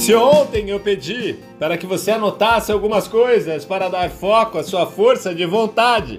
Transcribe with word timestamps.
Se 0.00 0.14
ontem 0.14 0.70
eu 0.70 0.80
pedi 0.80 1.36
para 1.58 1.76
que 1.76 1.84
você 1.84 2.12
anotasse 2.12 2.72
algumas 2.72 3.06
coisas 3.06 3.66
para 3.66 3.90
dar 3.90 4.08
foco 4.08 4.56
à 4.56 4.64
sua 4.64 4.86
força 4.86 5.34
de 5.34 5.44
vontade, 5.44 6.16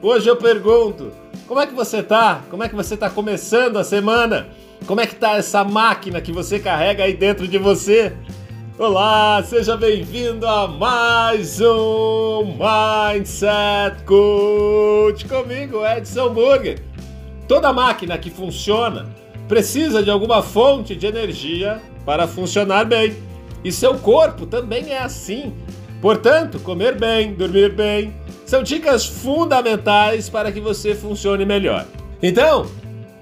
hoje 0.00 0.28
eu 0.28 0.36
pergunto: 0.36 1.10
como 1.48 1.58
é 1.58 1.66
que 1.66 1.74
você 1.74 2.00
tá? 2.00 2.42
Como 2.48 2.62
é 2.62 2.68
que 2.68 2.76
você 2.76 2.94
está 2.94 3.10
começando 3.10 3.76
a 3.76 3.82
semana? 3.82 4.46
Como 4.86 5.00
é 5.00 5.06
que 5.06 5.16
tá 5.16 5.36
essa 5.36 5.64
máquina 5.64 6.20
que 6.20 6.30
você 6.30 6.60
carrega 6.60 7.02
aí 7.02 7.12
dentro 7.12 7.48
de 7.48 7.58
você? 7.58 8.12
Olá, 8.78 9.42
seja 9.42 9.76
bem-vindo 9.76 10.46
a 10.46 10.68
mais 10.68 11.60
um 11.60 12.54
Mindset 12.56 14.04
Coach 14.04 15.24
comigo, 15.24 15.84
Edson 15.84 16.32
Burger. 16.32 16.80
Toda 17.48 17.72
máquina 17.72 18.16
que 18.16 18.30
funciona 18.30 19.08
precisa 19.48 20.04
de 20.04 20.10
alguma 20.10 20.40
fonte 20.40 20.94
de 20.94 21.04
energia 21.04 21.82
para 22.08 22.26
funcionar 22.26 22.86
bem. 22.86 23.14
E 23.62 23.70
seu 23.70 23.98
corpo 23.98 24.46
também 24.46 24.94
é 24.94 24.98
assim. 24.98 25.52
Portanto, 26.00 26.58
comer 26.58 26.98
bem, 26.98 27.34
dormir 27.34 27.70
bem, 27.70 28.14
são 28.46 28.62
dicas 28.62 29.04
fundamentais 29.04 30.30
para 30.30 30.50
que 30.50 30.58
você 30.58 30.94
funcione 30.94 31.44
melhor. 31.44 31.84
Então, 32.22 32.66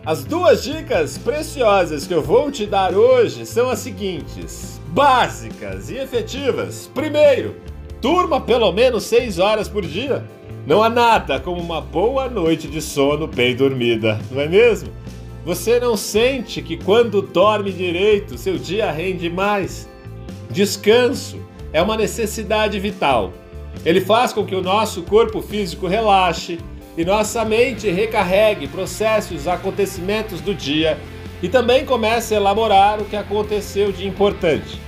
as 0.05 0.23
duas 0.23 0.63
dicas 0.63 1.19
preciosas 1.19 2.07
que 2.07 2.15
eu 2.15 2.23
vou 2.23 2.49
te 2.53 2.65
dar 2.65 2.95
hoje 2.95 3.45
são 3.45 3.69
as 3.69 3.81
seguintes: 3.81 4.81
básicas 4.91 5.91
e 5.91 5.97
efetivas. 5.97 6.89
Primeiro, 6.95 7.57
durma 8.01 8.41
pelo 8.41 8.71
menos 8.71 9.03
6 9.03 9.41
horas 9.41 9.69
por 9.69 9.85
dia. 9.85 10.25
Não 10.65 10.81
há 10.81 10.89
nada 10.89 11.41
como 11.41 11.61
uma 11.61 11.81
boa 11.81 12.29
noite 12.29 12.69
de 12.69 12.81
sono 12.81 13.27
bem 13.27 13.57
dormida, 13.57 14.21
não 14.31 14.41
é 14.41 14.47
mesmo? 14.47 14.93
Você 15.47 15.79
não 15.79 15.97
sente 15.97 16.61
que 16.61 16.77
quando 16.77 17.23
dorme 17.23 17.71
direito, 17.71 18.37
seu 18.37 18.59
dia 18.59 18.91
rende 18.91 19.31
mais? 19.31 19.89
Descanso 20.51 21.39
é 21.73 21.81
uma 21.81 21.97
necessidade 21.97 22.81
vital. 22.81 23.33
Ele 23.85 24.01
faz 24.01 24.33
com 24.33 24.45
que 24.45 24.57
o 24.57 24.61
nosso 24.61 25.03
corpo 25.03 25.41
físico 25.41 25.87
relaxe 25.87 26.59
e 26.99 27.05
nossa 27.05 27.45
mente 27.45 27.89
recarregue 27.89 28.67
processos, 28.67 29.47
acontecimentos 29.47 30.41
do 30.41 30.53
dia 30.53 30.99
e 31.41 31.49
também 31.49 31.85
comece 31.85 32.35
a 32.35 32.39
elaborar 32.39 33.01
o 33.01 33.05
que 33.05 33.15
aconteceu 33.15 33.93
de 33.93 34.05
importante. 34.05 34.81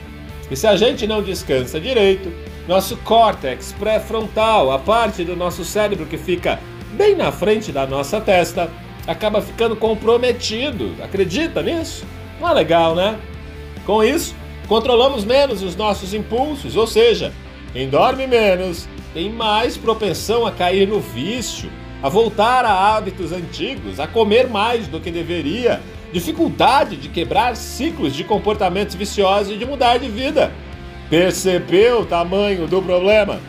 E 0.50 0.56
se 0.56 0.66
a 0.66 0.74
gente 0.74 1.06
não 1.06 1.22
descansa 1.22 1.78
direito, 1.78 2.32
nosso 2.66 2.96
córtex 3.04 3.72
pré-frontal, 3.78 4.72
a 4.72 4.78
parte 4.80 5.22
do 5.22 5.36
nosso 5.36 5.64
cérebro 5.64 6.04
que 6.04 6.18
fica 6.18 6.58
bem 6.94 7.14
na 7.14 7.30
frente 7.30 7.70
da 7.70 7.86
nossa 7.86 8.20
testa, 8.20 8.68
acaba 9.08 9.40
ficando 9.40 9.74
comprometido. 9.74 10.94
Acredita 11.02 11.62
nisso? 11.62 12.04
Não 12.38 12.50
é 12.50 12.52
legal, 12.52 12.94
né? 12.94 13.18
Com 13.86 14.04
isso, 14.04 14.36
controlamos 14.68 15.24
menos 15.24 15.62
os 15.62 15.74
nossos 15.74 16.12
impulsos, 16.12 16.76
ou 16.76 16.86
seja, 16.86 17.32
quem 17.72 17.88
dorme 17.88 18.26
menos 18.26 18.86
tem 19.14 19.32
mais 19.32 19.78
propensão 19.78 20.46
a 20.46 20.52
cair 20.52 20.86
no 20.86 21.00
vício, 21.00 21.70
a 22.02 22.10
voltar 22.10 22.66
a 22.66 22.96
hábitos 22.96 23.32
antigos, 23.32 23.98
a 23.98 24.06
comer 24.06 24.46
mais 24.46 24.86
do 24.86 25.00
que 25.00 25.10
deveria, 25.10 25.80
dificuldade 26.12 26.96
de 26.96 27.08
quebrar 27.08 27.56
ciclos 27.56 28.14
de 28.14 28.24
comportamentos 28.24 28.94
viciosos 28.94 29.54
e 29.54 29.56
de 29.56 29.64
mudar 29.64 29.98
de 29.98 30.08
vida. 30.08 30.52
Percebeu 31.08 32.02
o 32.02 32.06
tamanho 32.06 32.66
do 32.66 32.82
problema? 32.82 33.40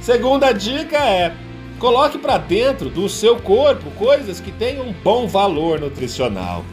Segunda 0.00 0.52
dica 0.52 0.96
é 0.96 1.34
Coloque 1.78 2.18
para 2.18 2.38
dentro 2.38 2.90
do 2.90 3.08
seu 3.08 3.36
corpo 3.36 3.90
coisas 3.92 4.40
que 4.40 4.50
tenham 4.50 4.88
um 4.88 4.92
bom 4.92 5.28
valor 5.28 5.78
nutricional. 5.78 6.64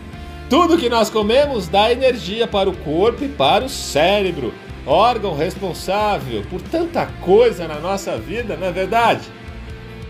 Tudo 0.49 0.77
que 0.77 0.89
nós 0.89 1.11
comemos 1.11 1.67
dá 1.67 1.91
energia 1.91 2.47
para 2.47 2.67
o 2.69 2.75
corpo 2.77 3.23
e 3.23 3.27
para 3.27 3.65
o 3.65 3.69
cérebro, 3.69 4.51
órgão 4.85 5.35
responsável 5.35 6.43
por 6.49 6.59
tanta 6.59 7.05
coisa 7.21 7.67
na 7.67 7.79
nossa 7.79 8.17
vida, 8.17 8.55
não 8.55 8.67
é 8.67 8.71
verdade? 8.71 9.27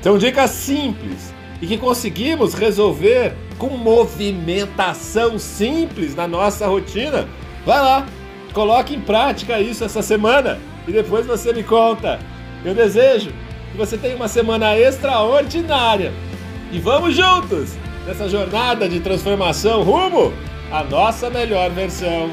São 0.02 0.18
dicas 0.18 0.52
simples 0.52 1.34
e 1.62 1.68
que 1.68 1.78
conseguimos 1.78 2.54
resolver 2.54 3.34
com 3.58 3.70
movimentação 3.72 5.38
simples 5.38 6.16
na 6.16 6.28
nossa 6.28 6.68
rotina. 6.68 7.28
Vai 7.66 7.82
lá, 7.82 8.06
coloque 8.54 8.96
em 8.96 9.02
prática 9.02 9.60
isso 9.60 9.84
essa 9.84 10.02
semana 10.02 10.58
e 10.88 10.92
depois 10.94 11.26
você 11.26 11.52
me 11.52 11.64
conta. 11.64 12.20
Eu 12.64 12.74
desejo 12.74 13.32
que 13.76 13.80
você 13.80 13.98
tenha 13.98 14.16
uma 14.16 14.30
semana 14.30 14.78
extraordinária. 14.78 16.14
E 16.72 16.80
vamos 16.80 17.16
juntos 17.16 17.76
nessa 18.08 18.28
jornada 18.30 18.88
de 18.88 19.02
transformação 19.02 19.84
rumo 19.84 20.34
à 20.72 20.84
nossa 20.84 21.30
melhor 21.30 21.70
versão. 21.72 22.32